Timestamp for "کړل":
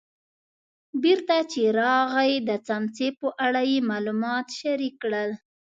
5.03-5.29